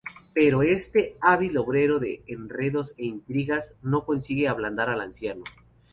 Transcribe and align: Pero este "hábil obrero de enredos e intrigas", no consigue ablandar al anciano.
Pero 0.33 0.63
este 0.63 1.15
"hábil 1.21 1.59
obrero 1.59 1.99
de 1.99 2.23
enredos 2.25 2.95
e 2.97 3.05
intrigas", 3.05 3.75
no 3.83 4.03
consigue 4.03 4.47
ablandar 4.47 4.89
al 4.89 4.99
anciano. 5.01 5.43